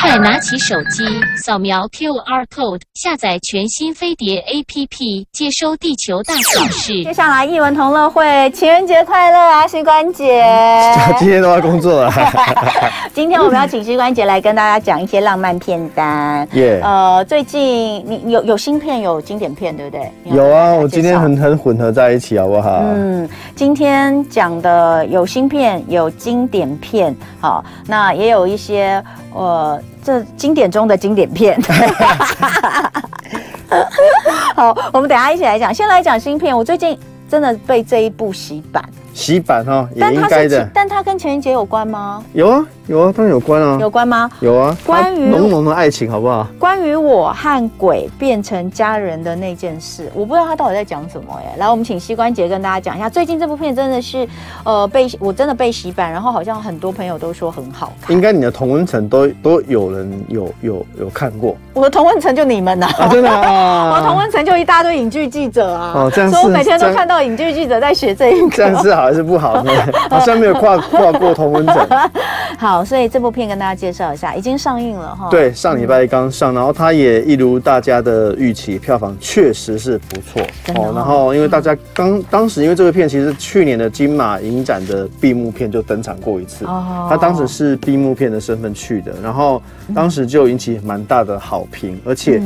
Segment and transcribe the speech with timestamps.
[0.00, 1.04] 快拿起手机，
[1.36, 7.02] 扫描 QR code，下载全新飞碟 APP，接收地球大小事。
[7.04, 10.42] 接下来艺文同乐会，情人节快乐啊，膝关节！
[11.18, 12.12] 今天都要工作了。
[13.14, 16.46] 今天我们要请膝关节来跟大家讲一些浪漫片单。
[16.52, 16.84] 耶 Yeah.
[16.84, 17.60] 呃，最近
[18.06, 20.12] 你有有新片，有经典片，对不对？
[20.24, 22.82] 有啊，我今天很很混合在一起，好不好？
[22.94, 29.02] 嗯，今天讲的有新片，有经典片，好，那也有一些
[29.34, 31.56] 呃，呃这经典中的经典片。
[34.54, 35.72] 好，我们等下一起来讲。
[35.72, 36.98] 先来讲新片，我最近
[37.28, 38.84] 真的被这一部洗版。
[39.14, 40.68] 洗版哈，也应该的。
[40.72, 42.24] 但它跟情人节有关吗？
[42.32, 43.78] 有啊，有啊，当然有关啊。
[43.80, 44.30] 有关吗？
[44.40, 44.76] 有啊。
[44.84, 46.46] 关于浓浓的爱情，好不好？
[46.58, 51.58] 关于我和鬼变成家人的那件事，我不知道他到底在讲什么耶。
[51.58, 53.08] 来，我们请膝关节跟大家讲一下。
[53.08, 54.26] 最近这部片真的是，
[54.64, 58.14] 呃，被我真的被洗版，然后好像很多朋友都说很好看。
[58.14, 61.56] 应该你的同温层都都有人有有有看过。
[61.74, 63.90] 我的同温层就你们呐、啊，真的啊！
[63.92, 65.92] 我的同温层就一大堆影剧记者啊。
[65.94, 66.36] 哦，这样是。
[66.36, 68.48] 所以我每天都看到影剧记者在写这一个。
[68.50, 69.72] 这样是好还是不好呢？
[70.08, 71.88] 好像没有跨跨过同温层。
[72.56, 75.28] 好，所以这部片跟大家介绍一下，已经上映了哈。
[75.28, 80.42] 对，上礼拜刚上，然后它也一如大家的预期，票房确实是不错
[80.74, 80.92] 哦，哦。
[80.94, 89.60] 然后因为大家刚、嗯、当时因为这个片其实去年的金马影展的闭幕片就登场过一次，哦，他当时是闭幕片的身份去的，然后
[89.92, 92.40] 当时就引起蛮大的好评，而且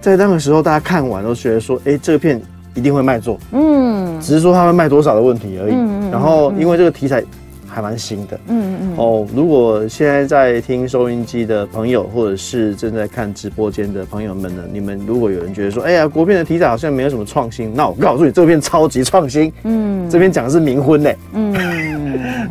[0.00, 2.40] 在那个时候大家看完都觉得说，哎、欸，这个片。
[2.74, 5.72] 一定会卖座，嗯，只是说它会卖多少的问题而已。
[5.74, 7.22] 嗯、然后因为这个题材
[7.66, 21.54] 还蛮新的，嗯嗯哦，如果现在在听收音机的朋友，或者是正在看直播间的朋友们呢，你们如果有人觉得说，哎呀，国片的题材好像没有什么创新，那我告诉你，这片超级创新，嗯，这边讲的是冥婚呢，嗯，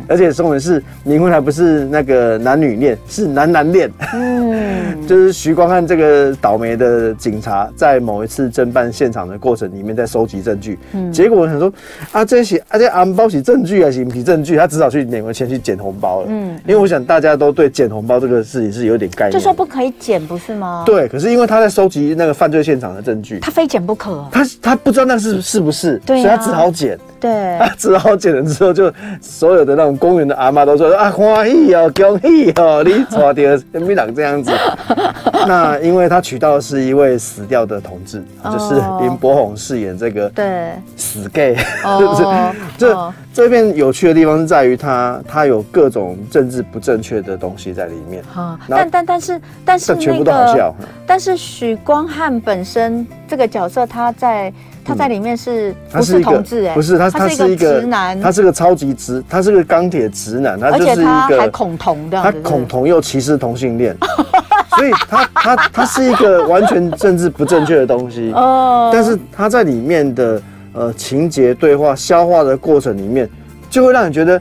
[0.08, 4.60] 而且重点是冥婚还不是那个男女恋，是男男恋，嗯。
[5.06, 10.78] 就是徐光汉这个倒霉的警察，在某一次侦办现场的过程里面，在收集证据。
[10.92, 11.72] 嗯，结果我想说，
[12.12, 14.56] 啊，这些啊这红包起证据啊是不是证据？
[14.56, 16.26] 他只好去领了钱去捡红包了。
[16.28, 19.32] 嗯，因为我想大家都对捡红包这个事情是有点概念。
[19.32, 20.84] 就说不可以捡，不是吗？
[20.86, 24.24] 对，可是因为他在收集那个犯罪现场的证据，他非捡不可。
[24.30, 26.98] 他他不知道那是是不是，对啊，所以他只好捡。
[27.18, 34.50] 对， 他只好捡了之后，就所有的那种公园的阿妈都说啊，欢喜哦，恭喜哦， 你抓到什么人这样子。
[35.46, 48.22] 那因为他娶到的是一位死掉的同志，哦、就是林柏宏饰演这个对死 gay，哦、 这这边有趣的地方是在于他他有各种政治不正确的东西在里面。
[48.36, 50.74] 哦、但但但是但是、那个、全部都好笑。
[51.06, 54.52] 但是许光汉本身这个角色，他在。
[54.90, 56.66] 他在里面是不是同志？
[56.66, 63.96] 哎，不是，他他是一个直男，他是个超级直，他是个钢铁直男，他就是一个还恐同的，他恐同又歧视同性恋，
[64.76, 68.32] 所以他他他是一个完全政治不正确的东西。
[68.34, 70.42] 哦，但是他在里面的
[70.72, 73.30] 呃情节对话消化的过程里面，
[73.70, 74.40] 就会让你觉得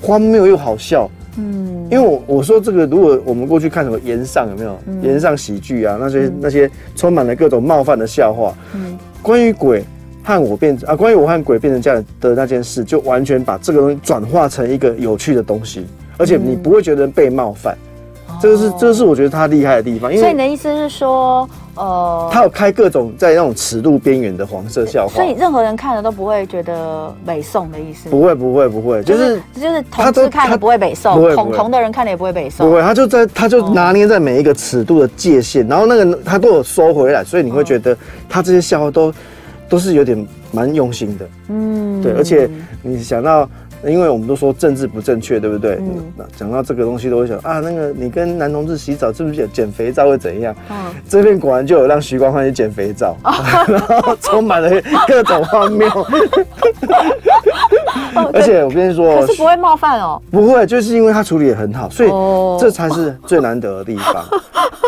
[0.00, 1.10] 荒谬又好笑。
[1.36, 8.54] 嗯，因为我我说这个，如果我们过去看什么炎上有没有炎上喜剧啊，那些那些充满了各种冒犯的笑话。
[8.74, 8.98] 嗯。
[9.22, 9.84] 关于鬼
[10.22, 15.86] 和我变啊，关于我和鬼变成家人的那件事，就完全把这个东西转化成一个有趣的东西，
[16.16, 17.76] 而且你不会觉得被冒犯，
[18.28, 20.12] 嗯、这个是这个是我觉得他厉害的地方。
[20.12, 28.08] 因为所以你的意思是说，呃，他有开各种在那种尺度边缘的黄色笑话，所以任何人看了都不会觉得北宋的意思。
[28.08, 32.68] 不会不会不会，就是就是同志看了不会北宋，恐同的人看了也不会北宋。
[32.68, 37.96] 不会，他就在他就拿捏在每一个尺度的界限，然后那个他都有收回来，所以你会觉得
[38.28, 39.14] 他这些笑话都。
[39.70, 42.48] 都是有点蛮用心的，嗯，对，而且
[42.80, 43.46] 你想到，
[43.84, 45.76] 因为我们都说政治不正确，对不对？
[45.76, 50.54] 嗯，那讲到这个东西都会想啊，那个你跟男同志洗澡，是不是减肥皂会怎样？
[50.70, 50.76] 嗯，
[51.08, 53.16] 这边果然就有让徐光汉去减肥皂，
[53.68, 54.70] 然后充满了
[55.06, 55.88] 各种荒谬。
[58.32, 62.10] 而且我跟你说，可是不会冒犯哦，不会，就是因为他处理得很好，所以
[62.60, 64.24] 这才是最难得的地方。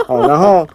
[0.09, 0.67] 哦，然后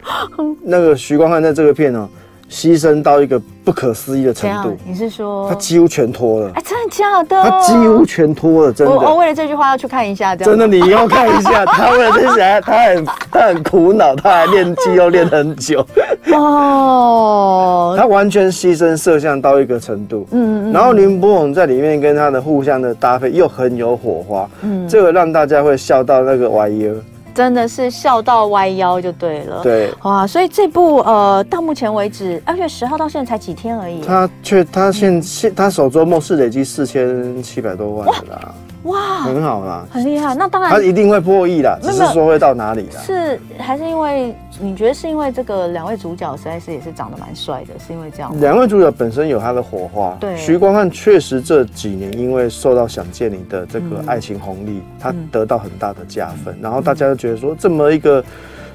[0.63, 2.07] 那个徐光汉在这个片呢。
[2.49, 6.51] 牺牲到一个不可思议的程度，你是说他几乎全脱了？
[6.53, 7.43] 哎，真的假的？
[7.43, 8.93] 他几乎全脱了，真的。
[8.93, 11.65] 我为了这句话要去看一下，真的，你要看一下。
[11.65, 15.85] 他为了这些，他很他很苦恼，他还练肌肉练很久。
[16.33, 20.27] 哦， 他完全牺牲摄像到一个程度。
[20.31, 20.71] 嗯嗯。
[20.71, 24.47] 然后林柏宏在里面跟他的互相的搭配又很有火花。
[24.61, 26.93] 嗯，这个让大家会笑到那个歪腰。
[27.35, 30.25] 真的是笑到歪腰就对了，对，哇！
[30.25, 34.01] 所以这部呃，到目前为止，二月十号到现在才几天而已。
[34.01, 38.55] 他却他现现他首周末是累积四千七百多万的啦。
[38.83, 40.33] 哇，很好啦，很厉害。
[40.33, 43.01] 那当然，他一定会破亿啦，只是说会到哪里啦？
[43.05, 48.39] 是还是因为你觉得是因为这个两位主角实在是也是长得蛮帅的，是因为这样？
[48.39, 50.15] 两位主角本身有他的火花。
[50.19, 58.23] 对，徐光汉确实这几年因为受到《想见你》的这个爱情红利，嗯、他得到很大的加分，嗯、然后大家就觉得说，这么一个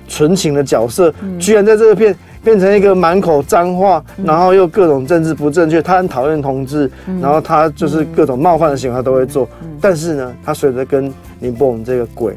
[0.09, 2.15] 纯情的角色，嗯、居然在这个片。
[2.43, 6.91] 变成一个满口脏话，然后又各种政治不正确，他很讨厌同志，
[7.21, 9.49] 然后他就是各种冒犯的行为他都会做。
[9.81, 12.35] 但是呢，他随着跟林柏宏这个鬼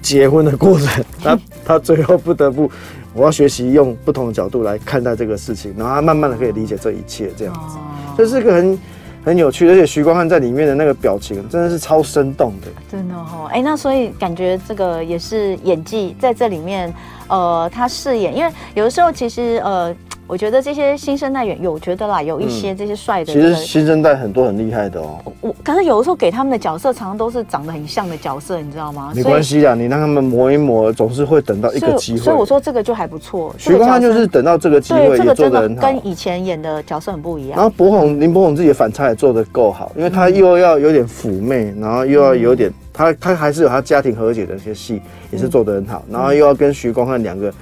[0.00, 2.70] 结婚的过程， 他他最后不得不，
[3.12, 7.76] 我要学习用不同的角度来看待这个事情，然后他慢慢的可以理解这一切，这样子，
[8.16, 8.78] 这是个很
[9.24, 16.92] 很有趣，而且徐光汉在里面的那个表情真的是超生动的，真的哦，哎，那所以感觉这个也是演技在这里面。
[17.28, 19.94] 呃，他饰演，因为有的时候其实呃，
[20.26, 25.18] 我觉得这些新生代演有觉得啦，有一些这些帅的、嗯，其实新生代很多很厉害的哦。
[25.42, 29.12] 我可是有的时候给他们的角色，常常都是长得很像的角色，你知道吗？
[29.14, 32.18] 没关系啊，你让他们磨一磨，总是会等到一个机会。
[32.18, 33.54] 所以我说这个就还不错。
[33.58, 37.56] 徐光汉就是等到这个机会，对，这个真的跟以前演的角色很不一样。
[37.56, 42.72] 然后柏宏林柏宏自己的反差也做得够好，因为他又要有点妩媚，然后又要有点。
[42.96, 47.52] 他他还是有他家庭和解的一些戏，也是做得很好，嗯、然后又要跟徐光汉两个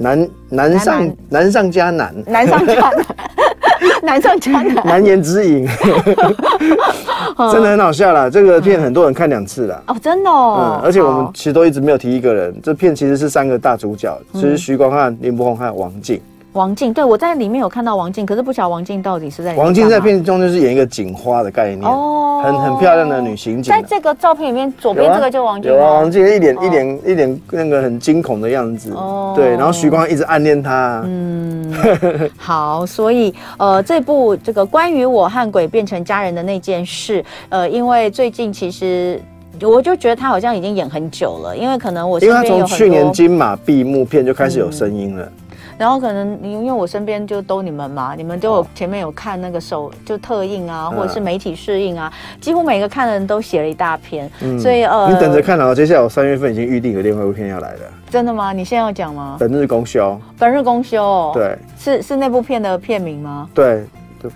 [0.00, 3.06] 难难上难上加难，难上加难，
[4.00, 5.66] 难上加难，难言之隐，
[7.52, 8.30] 真的很好笑啦。
[8.30, 10.78] 这个片很多人看两次了哦，真的哦。
[10.80, 16.20] 嗯，而且我们其实都一直没有提一个人，这片其实是三个大主角，其实徐光汉、林柏宏还有王净。
[16.58, 23.72] 王静，对，我在里面有看到王静，可是不晓得王静到底是在王静在片中就是演一个警花的概念哦，很很漂亮的女刑警。
[23.72, 31.00] 在这个照片里面，左边这个就王静，有啊，王静一脸一脸一脸那个很惊恐的样子哦，对，然后徐光一直暗恋她。
[31.06, 31.72] 嗯，
[32.36, 39.22] 好，所以呃，这部这个关于我和鬼变成家人的那件事，呃，因为最近其实
[39.62, 45.24] 我就觉得他好像已经演很久了，因为可能我因为他从去年金马闭幕片就开始有声音了。
[45.24, 45.32] 嗯
[45.78, 57.80] 然后可能你因为我身边就都你们嘛，你们都有前面有看那个手就特映啊，或者是媒体试映啊，几乎每个看的人都写了一大篇，所以呃，你等着看啊，接下来我三月份已经预定有另外一部片要来了。
[58.10, 58.52] 真的吗？
[58.52, 59.36] 你现在要讲吗？
[59.38, 60.18] 本日公休。
[60.38, 61.30] 本日公休。
[61.32, 61.56] 对。
[61.78, 63.48] 是是那部片的片名吗？
[63.54, 63.84] 对。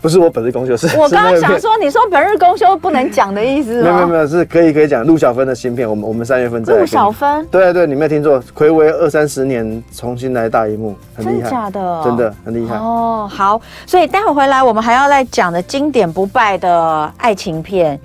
[0.00, 3.92] 不是我本日公休，是我刚刚想说，你说本日公休不能讲的意思吗？
[3.92, 5.04] 没有没有，是可以可以讲。
[5.04, 6.74] 陆小芬的新片，我们我们三月份再。
[6.76, 12.02] 陆小芬，对对，你没有听错，暌违二三十年重新来大荧幕，很厉害，真的假的？
[12.04, 13.28] 真的很厉害哦。
[13.30, 17.96] 好，所以待会回来我们还要再讲的经典不败的爱情片《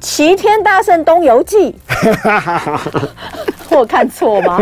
[0.00, 1.74] 齐天大圣东游记》。
[3.70, 4.58] 我看错吗？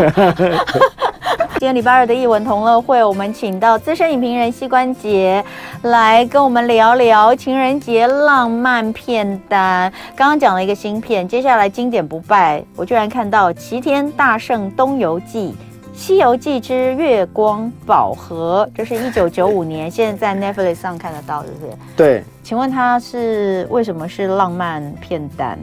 [1.62, 5.44] 今天礼拜二的艺文同乐会，我们请到资深影评人膝关节
[5.82, 9.88] 来跟我们聊聊情人节浪漫片单。
[10.16, 15.54] 刚刚讲了一个新片，接下来经典不败，我居然看到《齐天大圣东游记》
[15.96, 21.72] 《西游记之月光宝盒》，这是一九九五年，现在在 Netflix 上看得到，是不是？
[21.96, 22.24] 对。
[22.42, 25.56] 请问它是为什么是浪漫片单？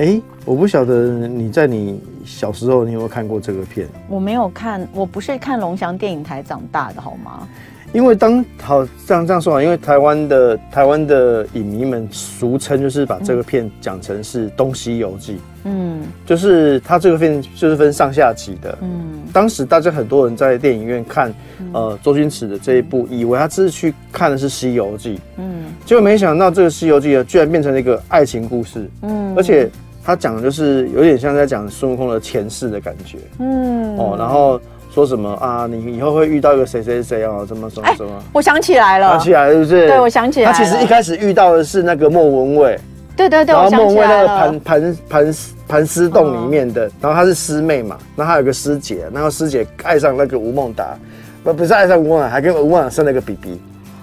[0.00, 3.86] 哎，我不晓得你在你小时候你有没有看过这个片？
[4.08, 7.46] 我没有看，我不是看龙翔电影台长大的，好吗？
[7.92, 21.34] 因为当好这样这样说啊，因为台湾的台湾的影迷们俗称就是把这个片讲成是《东西游记》，嗯，就是它这个片就是分上下集的，嗯，当时大家很多人在电影院看，
[21.74, 29.68] 呃，周星驰的这一部，以为他只是去看的是《西游记》，嗯，结果没想到这个《西游记》呢，居然变成了一个爱情故事，嗯，而且。
[30.04, 34.60] 他讲的就是有点像在讲孙悟空的前世的感觉，嗯，哦，然后
[34.92, 38.22] 说什么啊，你以后会遇到一个谁谁谁哦，怎么怎么怎么？
[38.32, 39.88] 我想起来了，想起来了是不是？
[39.88, 40.56] 对，我想起来了。
[40.56, 42.78] 他其实一开始遇到的是那个莫文蔚，
[43.16, 45.34] 对对对，然后莫文蔚那个盘盘盘
[45.68, 50.96] 盘丝洞里面的，然后她是师妹嘛，然后还有个师姐，然后师姐爱上那个吴孟达，
[51.44, 53.60] 不不是爱上吴孟达，还跟吴孟达生了个 BB。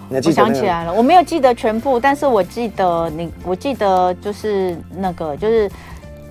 [0.09, 5.69] 我想起来了，我没有记得全部，但是我记得你，我记得就是那个，就是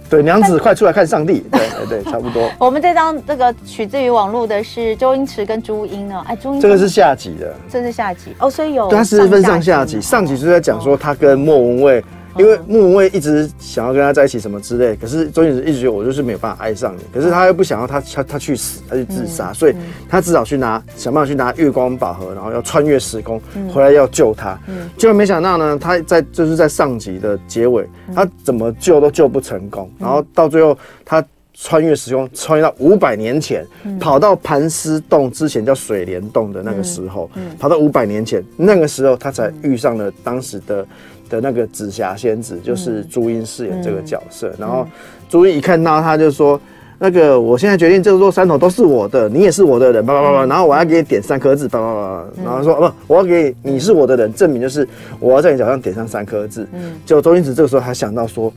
[0.09, 2.51] 对娘子快出来看上帝，对对对，差不多。
[2.59, 12.05] 我们这张这个取自于网络的是周星驰跟朱茵啊，哎，朱茵这个是下集的，这是下集哦，所以有对，它是分上下集，上集是在讲说他跟莫文蔚。
[12.39, 19.75] 因为莫文蔚一直想要跟他在一起什么之类，可是周星驰一直觉得我就是没有办法爱上你，可是他又不想要他他他去死，他去自杀，所以
[20.09, 23.41] 他至少去拿想办法去拿月光宝盒，然后要穿越时空
[23.73, 24.59] 回来要救他。
[24.97, 31.25] 结果没想到呢，他在就是在上集的结尾，他怎么救都救不成功，然后到最后他
[31.55, 33.67] 穿越时空，穿越到五百年前，
[33.99, 37.57] 跑到盘丝洞之前叫水帘洞的那个时候，嗯。
[37.59, 40.87] 跑到五百年前那个时候他才遇上了当时的。
[41.29, 44.53] 的那个紫霞仙子，就是朱茵饰演这个角色。
[44.59, 44.87] 然后
[45.29, 46.61] 朱茵一看到他就说
[46.99, 50.47] ：“那个我现在决定这座山头都是我的，你也是我的人，叭叭叭叭。
[50.47, 52.25] 然后我要给你点三颗痣，叭叭叭。
[52.45, 54.87] 然后说不，我要给你，你是我的人，证明就是
[55.21, 56.67] 我要在你脚上点上三颗痣。
[56.73, 58.53] 嗯，结果周星驰这个时候还想到说，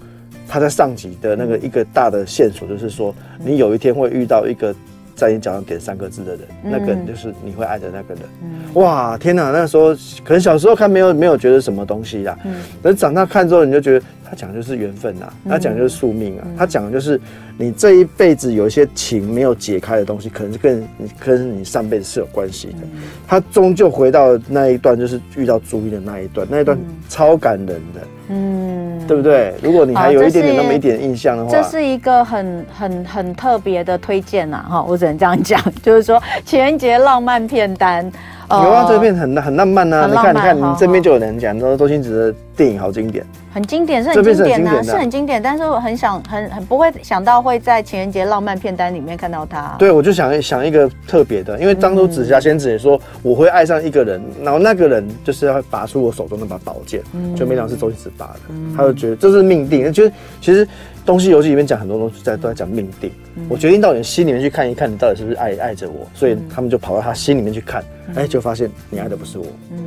[0.48, 4.74] 他在上集的那个一个大的线索就是说，你有一天会遇到一个。”
[5.20, 8.24] 在你脚上点三个字的人，嗯、那个人就是你会爱的那个人。
[8.42, 9.52] 嗯、哇，天哪！
[9.52, 17.20] 那个时候可能小时候看没有没有觉得什么东西啦，嗯，等长大看之后，你就觉得他讲的就是缘分啊，他讲的就是宿命啊，嗯、他讲的就是
[17.58, 22.78] 你这一辈子有一些情没有解开的东西，可能是跟你跟你上辈子是有关系的。
[22.84, 22.90] 嗯、
[23.28, 26.78] 他终究回到那一段，就是遇到朱茵的那一段，那一段
[27.10, 28.02] 超感人的。
[28.32, 28.69] 嗯，
[29.10, 29.56] 对不对？
[29.63, 38.10] 如果你还有一点点那么一点印象的话，这是一个很很很特别的推荐呐，哈，我只能这样讲，就是说情人节浪漫片单。
[38.50, 40.08] 有啊，这片很很浪漫呐！
[40.10, 45.41] 你看，你看，你这边就有人讲说周星驰的电影好经典，很经典，是很经典呐，是很经典。
[45.41, 49.75] 但是我很想，很很不会想到会在情人节浪漫片单里面看到他。
[49.77, 57.01] 对，我就想想一个特别的，因为当初紫霞仙子也说我会爱上一个人，然后那个人就是要拔出我手中那把宝剑，
[57.36, 58.39] 就没想到是周星驰拔的，
[58.75, 59.94] 他就觉得这是命定。
[59.94, 60.68] 其实其实。
[61.06, 63.12] 东西游记里面讲很多东西，在都在讲命定。
[63.36, 66.08] 嗯、我决定到你心里面去看一看，你到底是不是爱爱着我。
[66.13, 67.82] 所以他们就跑到他心里面去看，
[68.15, 69.46] 哎、嗯，就发现你爱的不是我。
[69.72, 69.77] 嗯，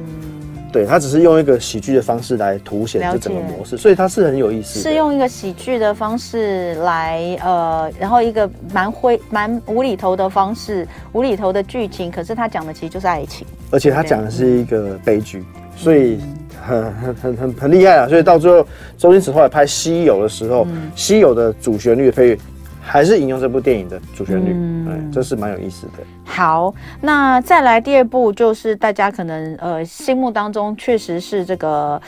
[0.73, 4.81] 对，他只是用一个喜剧的方式来凸显这整个模式，所以他是很有意思。
[4.81, 15.45] 是用一个喜剧的方式来呃，然后一个蛮灰蛮无厘头的方式，无厘头的剧情，可是他讲的其实就是爱情，而且他讲的是一个悲剧，
[15.77, 16.19] 所以。
[16.63, 18.09] 很很很很很厉害啊！
[18.09, 18.67] 所以到最后，
[18.97, 22.39] 周星驰后来拍《西游》的时候，嗯，《西游》的主旋律的配乐
[22.81, 26.05] 还是引用这部电影的主旋律，嗯，这是蛮有意思的。
[26.25, 32.01] 好，那再来第二部，就是大家可能呃心目当中确实是这个。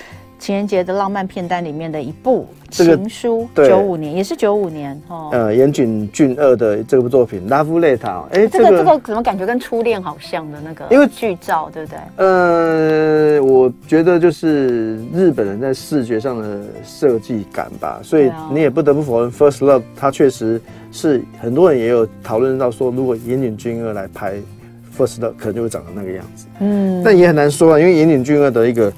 [0.45, 5.31] 情人节的浪漫片单里面的一部情书，九五年也是九五年哦。
[5.33, 7.97] 呃，岩井俊二的这部作品《Love Letter》，
[8.31, 10.85] 哎，这个这个怎么感觉跟初恋好像的那个？
[10.91, 11.99] 因为剧照对不对？
[12.17, 20.61] 呃，我觉得就是日本人在视觉上的设计感吧，所以你也不得不否认，《First Love》它确实
[20.93, 24.35] 是很多人也有讨论到说，如果岩井俊二来拍。
[24.97, 28.93] First Love 可能就会长成那个样子，嗯，但也很难说啊，因为岩井俊二的一个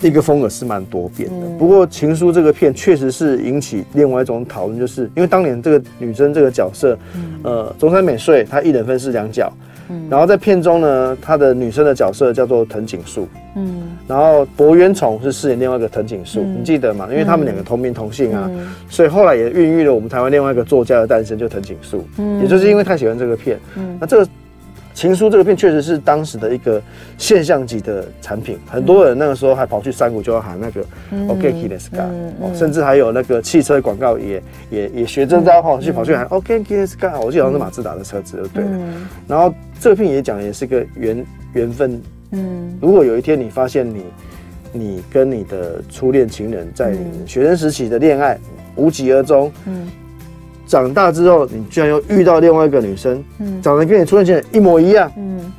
[0.00, 1.46] 一个风格是蛮多变的。
[1.46, 9.52] 嗯、不过《情书》这个片确实是引起另外一种讨论，就是因为当年这个女生这个角色，嗯、呃，中山美穗她一人分饰两角，
[9.90, 17.06] 嗯，然后在片中呢，她的女生的角色叫做藤井树，嗯，然后柏原崇是饰演另外一个藤井树，嗯、你记得吗？
[17.10, 24.28] 因为他们两个同名同姓啊，嗯、所以后来也孕育了我们台湾另外一个作家的诞生，就藤井树，嗯，也就是因为太喜欢这个片，嗯，那这个。
[24.94, 26.80] 情书这个片确实是当时的一个
[27.18, 30.80] 现象级的产品，很多人那个时候还跑去山谷就要喊那个
[31.28, 38.62] OK Let's Go，甚至还有那个汽车广告也也也学这招跑去跑去喊 OK Let's Go，我记得好像是马自达的车子，对。
[38.62, 38.70] 了。
[39.26, 44.04] 然后这个片也讲也是个缘缘分，嗯，如果有一天你发现你
[44.72, 48.38] 你跟你的初恋情人在你学生时期的恋爱
[48.76, 49.90] 无疾而终，嗯。
[50.66, 55.52] 长大之后，你居然又遇到另外一个女生，嗯，长得跟你初恋情人一模一样，嗯，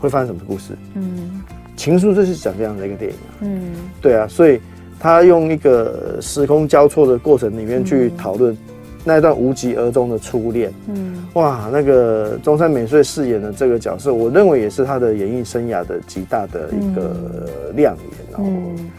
[0.00, 0.76] 会发生什么故事？
[0.94, 1.42] 嗯，
[1.76, 4.60] 情书就是讲这样的一个电影啊，嗯，对啊，所以
[5.00, 8.56] 他用一个时空交错的过程里面去讨论
[9.02, 18.90] 那一段无疾而终的初恋，嗯，哇，那个中山美穗饰演的这个角色，我认为也是他的演艺生涯的极大的一个亮眼，然后，嗯，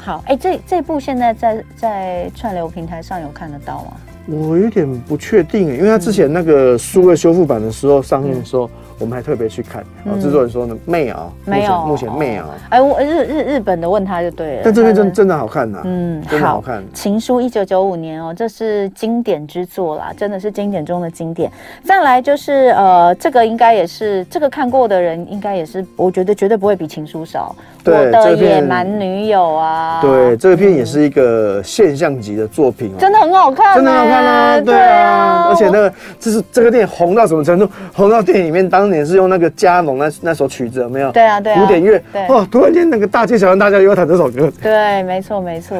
[0.00, 3.92] 好，哎，这这部现在在在串流平台上有看得到吗？
[4.28, 8.68] 我有点不确定，因为他之前那个数位修复版的时候上映的时候。
[9.00, 12.44] 我们还特别去看，然后制作人说呢，没有，没有，目前没有。
[12.68, 14.62] 哎，我日日日本的问他就对了。
[14.64, 16.82] 但这边真真的好看呐，嗯，真的好看。
[16.92, 21.48] 情书一九九五年哦，这是经典之作啦，真的是经典中的经典。
[21.84, 27.54] 再来就是呃，这个应该也是这个看过的人，应该也是，我觉得绝对不会比情书少。
[27.88, 37.68] 我的野蛮女友啊，对，这个片也是一个现象级的作品哦，真的很好看，真的好看啊，对啊，而且那个这是这个电影红到什么程度？
[37.94, 38.88] 红到电影里面当。
[38.88, 41.12] 年是用那个加农那那首曲子有没有？
[41.12, 42.02] 对啊，对啊，古典乐。
[42.26, 44.50] 哦，突然间那个大街小巷大家又要弹这首歌。
[44.62, 45.76] 对，没错，没错。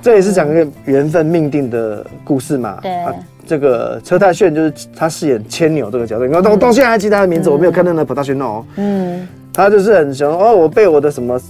[0.00, 2.78] 这也是讲一个缘分命定的故事嘛。
[2.80, 2.90] 对。
[2.90, 3.12] 啊，
[3.46, 8.64] 这个车太炫就是他饰演千牛这个角色，你看，我到现在还记得他的名字，我没有看到那个 production 哦。
[8.76, 9.28] 嗯。
[9.52, 11.40] 他就是很喜欢哦，我被我的什么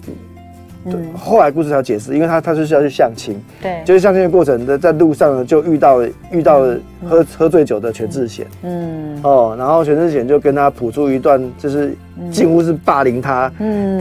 [0.85, 11.95] 嗯，后来故事才解释，因为他他就是要去相亲，对，就是相亲的过程的在路上呢就遇到了遇到了喝、嗯、喝醉酒的全智贤，嗯，哦，然后全智贤就跟他谱出一段就是
[12.31, 13.99] 近乎是霸凌他的、嗯、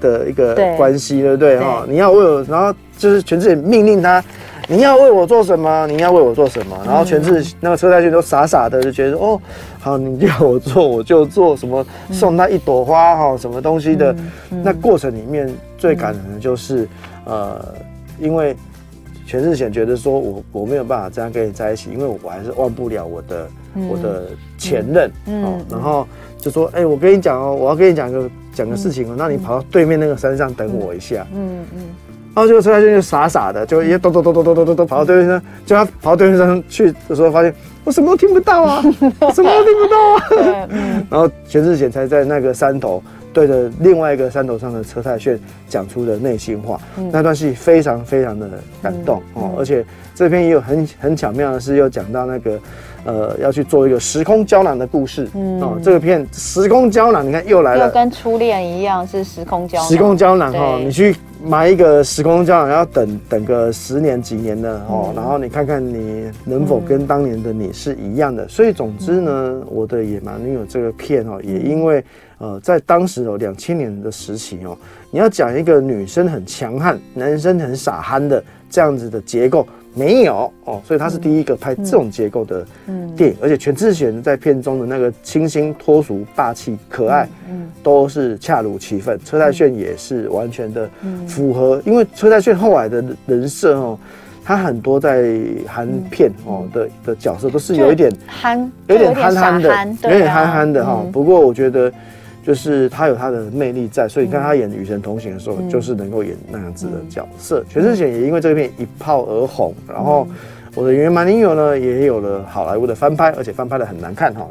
[0.00, 1.58] 的一个关系，对不对？
[1.58, 4.24] 哈，你要为我，然后就是全智贤命令他。
[4.68, 5.86] 你要为我做什么？
[5.86, 6.78] 你要为我做什么？
[6.86, 9.40] 然后全智贤那个车太鉉都傻傻的就觉得哦，
[9.80, 14.14] 好，你要我做我就做什么，送他一朵花哈，什么东西的。
[14.48, 16.88] 那过程里面最感人的就是
[17.24, 17.62] 呃，
[18.18, 18.56] 因为
[19.26, 23.48] 全智贤觉得说我我没有办法这样跟你在一起，因为我还是忘不了我的
[23.88, 25.10] 我的前任
[25.44, 25.60] 哦。
[25.68, 26.06] 然后
[26.38, 31.26] 就说哎，我跟你讲哦，我要跟你讲个讲个事情哦，那你跑到对面那个山上等我一下。
[31.34, 31.80] 嗯嗯。
[32.34, 40.68] 然后结果车太鉉就傻傻的，就一咚咚咚咚咚咚咚咚跑到对面山，就他跑到对面山去的时候，发现我什么都听不到啊，什么都听不到啊。
[41.10, 46.80] 然后全智贤才在那个山头对着另外一个山头上的车太炫讲出了内心话。
[47.10, 48.48] 那段戏非常非常的
[48.82, 49.84] 感动哦，而且
[50.14, 52.58] 这篇也有很很巧妙的是，又讲到那个
[53.04, 55.28] 呃要去做一个时空胶囊的故事。
[55.60, 59.88] 哦，这个片时空胶囊，你看又来了，又跟初恋一样是时空胶囊。
[59.88, 61.14] 时空胶囊哈，你去。
[61.44, 68.44] 买一个时空胶囊，要等等个十年几年的哦，嗯、然后你看看你能否跟当年的你是一样的。
[68.44, 72.04] 嗯、所以总之呢，嗯、我的野蛮女友这个片哦，也因为
[72.38, 74.78] 呃，在当时哦两千年的时期哦，
[75.10, 78.40] 你要讲一个女生很强悍，男生很傻憨的
[78.70, 79.66] 这样子的结构。
[79.94, 82.66] 没有哦，所以他是第一个拍这种结构的
[83.16, 87.28] 电影，而且全智贤在片中的那个清新脱俗、霸气可爱，
[87.82, 89.18] 都是恰如其分。
[89.24, 90.88] 车太炫也是完全的
[91.26, 93.98] 符合，因为车太炫后来的人设哦，
[94.44, 101.04] 他很多在韩片哦的的角色都是有一点憨，有点憨憨的，有点憨憨的哈。
[101.12, 101.92] 不过我觉得。
[102.42, 107.64] 就是他有他的魅力在，所以你看他演《与神同行》的时候，就是能够演那样子的角色。
[107.68, 110.26] 全智贤也因为这个片一炮而红，然后
[110.74, 114.48] 我的野蛮女友呢也有了好莱坞的翻拍，而且翻拍的很难看哈。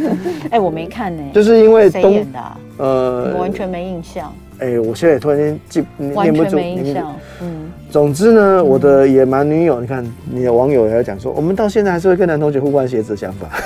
[0.50, 2.40] 哎，我没看呢， 就是因为谁演的？
[2.78, 4.32] 呃，完全没印象。
[4.58, 7.14] 哎，我现在突然间记念不住，没印象。
[7.40, 7.70] 嗯。
[7.90, 13.48] 总之呢，我的野蛮女友，你看你的网友也在讲说，我们到现在还是会跟男同学互换鞋子的想法。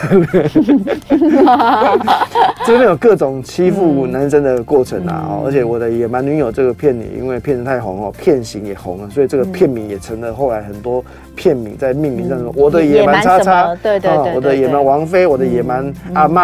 [2.64, 11.05] 这边有各种欺负男生的过程啊，而且我的野蛮女友这个片名，因为片子太红哦，片型也红了，所以这个片名也成了后来很多
[11.37, 16.42] 片名在命名上说，我的野蛮叉叉，对对对，我的野蛮王妃，我的野蛮阿妈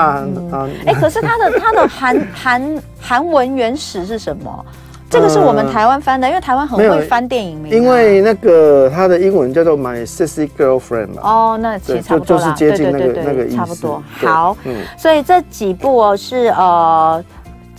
[0.50, 0.68] 啊。
[0.84, 4.66] 哎，可是他的他的韩韩韩文原始是什么？
[5.10, 7.72] 这个是我们台湾翻的，因为台湾很会翻电影名。
[7.72, 11.22] 因为那个它的英文叫做 My Sexy Girlfriend 嘛。
[11.22, 13.56] 哦，那其实差不多是接近那个那个意思。
[13.56, 14.02] 差不多。
[14.20, 17.22] 好，嗯，所以这几部哦是呃。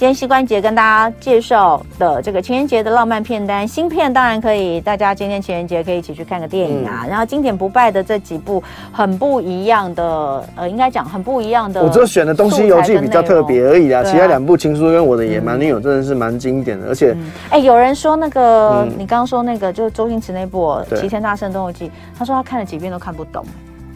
[0.02, 7.02] 今天膝关节跟大家介绍的这个情人节的浪漫片单，新片当然可以，大家今天情人节可以一起去看个电影啊。
[7.04, 11.84] 嗯、然后经典不败的这几部很不一样的，呃，应该讲很不一样的。
[11.84, 20.66] 我这选的《东西游记》比较特别而已啦，啊、其他两部《情书》跟《我的野蛮女友》真的是蛮经典的，而且，哎、嗯欸，有人说那个、嗯、你刚刚说那个就是周星驰那部
[21.00, 21.86] 《齐天大圣东游记》，
[22.18, 23.46] 他说他看了几遍都看不懂。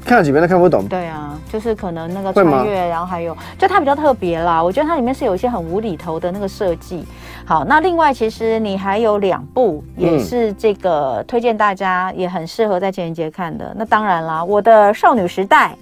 [0.05, 0.87] 看了几遍都看不懂。
[0.87, 4.61] 对啊，就是可能那个穿越，然后还有，就它比较特别啦。
[4.61, 7.05] 我觉得它里面是有一些很无厘头的那个设计。
[7.45, 13.73] 好，那另外其实你还有两部也是这个推荐大家，也很适合在情人节看的。
[13.77, 15.73] 那当然啦，我的少女时代，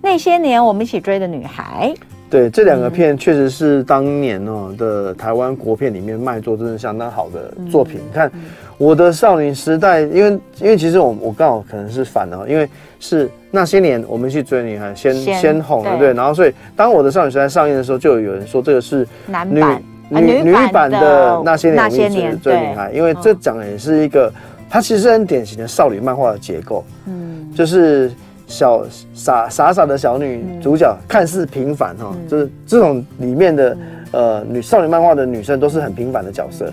[0.00, 1.92] 那些年我们一起追的女孩。
[2.30, 7.96] 对，这两个片确实是当年哦的台湾国片里面卖座真的相当好的作品。
[7.96, 8.30] 你看，
[8.78, 12.68] 我的少女时代，因为因为其实我我刚好可能是反的，因为
[13.00, 19.04] 是那些年我们去追女孩先先红了，对，然后所以当我的少女时代上映的时候，就有人说这个是
[19.48, 19.60] 女
[20.08, 24.32] 女女版的那些年我们一起追女孩，因为这讲的也是一个，
[24.68, 28.08] 它其实是很典型的少女漫画的结构，嗯，就是。
[28.50, 28.84] 小
[29.14, 33.76] 傻傻傻的小女主角，看似平凡哈，就是这种里面的
[34.10, 36.70] 呃女少女漫画的女生都是很平凡的角色，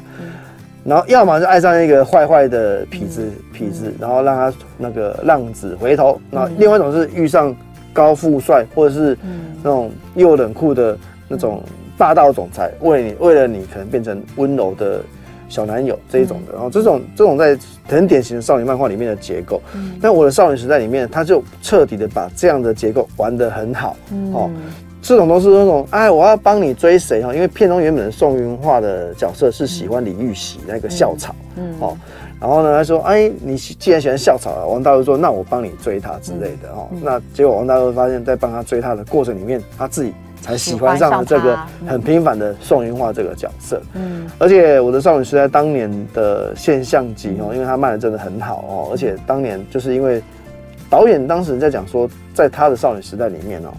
[0.84, 7.56] 然后要么就爱上一个坏坏的痞子痞子，然后让他那个浪子回头，那另外一种是遇上
[7.94, 9.16] 高富帅或者是
[9.62, 11.62] 那种又冷酷的那种
[11.96, 15.00] 霸道总裁，为你为了你可能变成温柔的。
[15.50, 17.58] 小男友这一种的，然后这种这种在
[17.88, 19.62] 很典型的少女漫画里面的结构，
[20.02, 23.96] 但我的少女时代里面，他就彻底的把这样的结构玩得很好，
[24.34, 24.50] 哦，
[25.02, 27.34] 这种都是那种哎，我要帮你追谁哈？
[27.34, 31.34] 因为片中原本的宋云化的角色是喜欢李玉玺那个校草，
[31.80, 31.98] 哦，
[32.42, 43.82] 然后呢，他说哎，你既然喜欢校草啊，王大陆说那我帮你追他之类的哦，那结果王大陆发现，在帮他追他的过程里面，他自己才喜欢上了这个很平凡的宋云画这个角色。
[43.94, 50.22] 嗯，而且我的少女时代当年的现象级哦，因为他卖的真的很好哦，而且当年就是因为
[50.90, 53.70] 导演当时在讲说，在他的少女时代里面哦。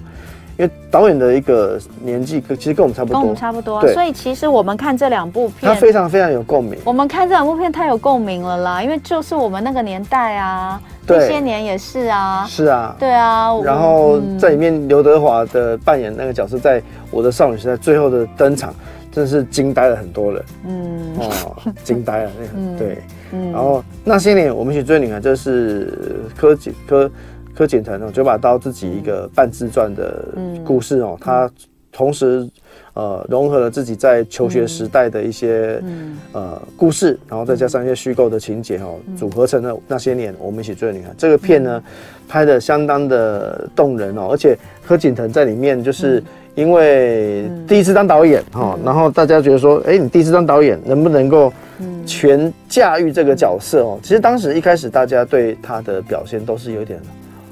[0.59, 6.77] 因为导演的一个年纪跟，其实跟我们差不多，跟我们差不多，对，所以其实我们看这两部片，他非常非常有共鸣。
[6.85, 13.57] 我们看这两部片太有共鸣了啦，因为就是我们那个年代啊，那些年也是啊，是啊，对啊。
[13.65, 18.75] 然后在里面，刘德华的扮演那个角色，在我的少女时代最后的登场，
[19.13, 20.45] 真的是惊呆了很多人。
[20.67, 22.99] 嗯，哦，惊呆了那个， 对，
[23.31, 23.53] 嗯。
[23.53, 27.09] 然后那些年，我们一起追女孩，这是柯景柯。
[27.59, 30.25] 柯景腾哦，九把刀自己一个半自传的
[30.65, 31.51] 故事哦，他
[31.91, 32.49] 同时
[32.95, 35.83] 呃融合了自己在求学时代的一些
[36.31, 41.11] 呃故事，然后再加上一些虚构的情节哦，组合成了那些年我们一起追的女孩。
[41.19, 41.83] 这个片呢
[42.29, 46.23] 拍的相当的动人哦，而且柯景腾在里面就是
[46.55, 51.53] 因为第一次当导演哈，然后大家觉得说，哎，你第一次当导演能不能够
[52.07, 53.99] 全驾驭这个角色哦？
[54.01, 57.01] 其实当时一开始大家对他的表现都是有点。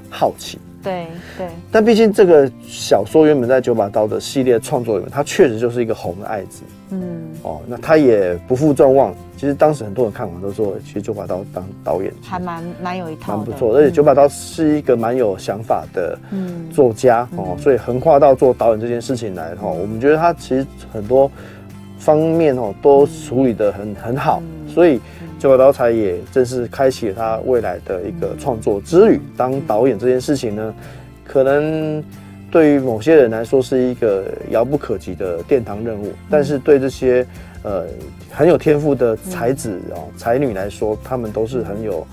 [0.09, 7.01] 好奇，对对，但毕竟这个小说原本在九把刀的系列创作里面，它确实就是一个红的爱子，嗯，
[7.43, 9.13] 哦，那他也不负众望。
[9.35, 13.75] 其实当时很多人看完都说，其实九把刀当导演还蛮蛮有一套，蛮不错。
[13.75, 16.17] 而且九把刀是一个蛮有想法的
[16.73, 21.29] 作家哦，所以横跨到做导演这件事情来哈，我们觉得他其实很多
[21.99, 24.99] 方面哦都处理的很很好，所以。
[25.39, 29.19] 九把刀才也正式开启了他未来的一个创作之旅。
[29.35, 30.73] 当导演这件事情呢，
[31.23, 32.03] 可能
[32.49, 37.25] 对于某些人来说是一个遥不可及的殿堂任务，但是对这些
[37.63, 37.85] 呃
[38.31, 42.05] 很有天赋的才子哦才女来说，他们都是很有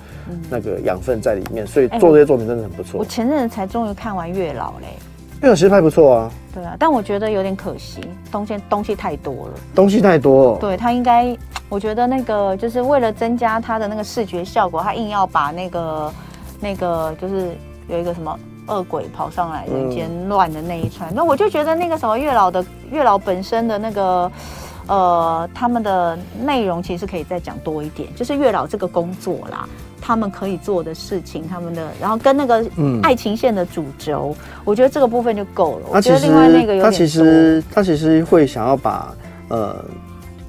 [0.50, 2.98] 那个养分在里面，所以做这些作品真的很不错。
[3.00, 4.86] 我前阵子才终于看完《月老》嘞，
[5.42, 6.32] 《月老》其实拍不错啊。
[6.52, 10.58] 对啊，但我觉得有点可惜，东西东西太多了，东西太多。
[10.58, 11.36] 对，他应该。
[11.74, 16.12] 我觉得那个就是为了增加它的那个视觉效果，他硬要把那个
[16.60, 17.56] 那个就是
[17.88, 24.30] 有一个什么恶鬼跑上来人间乱的那一串，嗯、那我就觉得那个什么月老的月老本身的那个
[24.86, 29.68] 呃他们的内容其实可以再讲多一点，就是月老这个工作啦，
[30.00, 32.64] 他们可以做的事情，他们的然后跟那个
[33.02, 35.86] 爱情线的主轴，嗯、我觉得这个部分就够了。
[35.90, 39.12] 我觉得另外那个有点他其实他其实会想要把
[39.48, 39.84] 呃。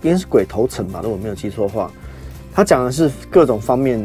[0.05, 1.91] 应该是鬼头城吧，如果没有记错的话，
[2.53, 3.99] 他讲的是各种方面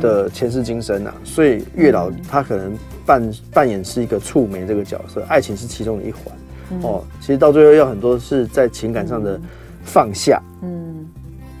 [0.00, 2.76] 的前世今生啊，嗯、所以月老他可能
[3.06, 6.22] 扮扮演是一个触媒这个角色，爱情是其中的一环、
[6.72, 7.02] 嗯、哦。
[7.20, 9.40] 其实到最后要很多是在情感上的
[9.82, 11.08] 放下，嗯，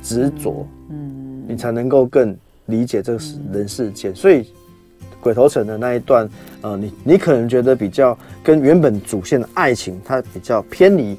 [0.02, 4.14] 执着，嗯，你才能够更理解这个人世间。
[4.14, 4.52] 所以
[5.20, 6.28] 鬼头城的那一段，
[6.60, 11.18] 呃，你你可能觉得比较跟原本主线的爱情它比较偏离。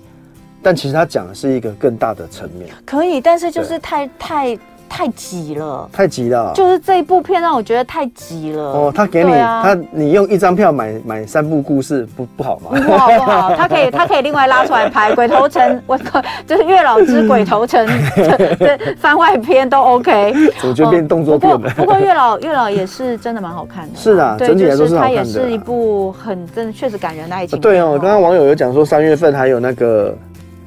[0.64, 8.62] 但其实他讲的是一个更大的层面，可以，但是就是太太太急了，太急了，就是这一部片让我觉得太急了。
[8.62, 12.72] 哦，他给你，啊、他你用一张票买买三部故事不不好吗？
[12.86, 15.98] 不好不好，他可以 他可以另外拉出来拍《鬼头城》， 我
[16.46, 17.88] 就是《月老之鬼头城》
[18.60, 20.34] 这番外篇都 OK。
[20.68, 21.70] 我觉得变动作片了。
[21.78, 23.98] 不过月老月老也是真的蛮好看的。
[23.98, 25.18] 是啊，对整体来说是好看的。
[25.18, 27.58] 它也是一部很真的确实感人的爱情。
[27.62, 30.14] 对哦，刚刚网友有讲说三月份还有那个。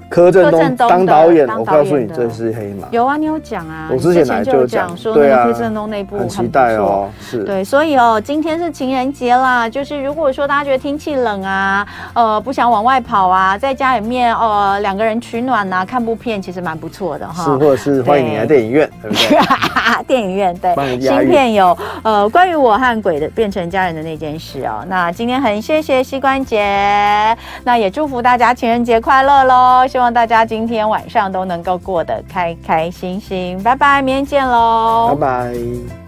[0.09, 2.87] 柯震东当导演，我告诉你，这是黑马。
[2.91, 17.45] 有啊，你有讲啊，我之前来就讲说，那个，柯震东那部很期待哦，是对，所以哦，今天是情人节啦，就是如果说大家觉得天气冷啊，呃，不想往外跑啊，在家里面哦两个人取暖啊，看部片其实蛮不错的哈。
[17.45, 19.39] 是，或者是欢迎你来电影院，对不对？
[20.07, 24.85] 电影院对，新片有呃关于我和鬼的变成家人的那件事哦。
[24.89, 29.87] 那今天很谢谢膝关节，那也祝福大家情人节快乐喽。
[29.95, 36.04] 希望大家今天晚上都能够过得开开心心，拜拜，明天见喽，拜拜。